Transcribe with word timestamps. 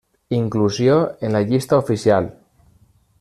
Inclusió 0.35 0.95
en 1.21 1.31
la 1.37 1.43
llista 1.51 1.77
oficial. 1.77 2.33